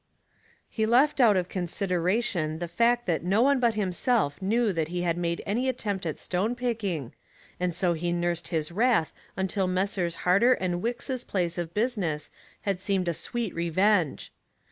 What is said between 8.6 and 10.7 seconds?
wrath until Messrs. Harter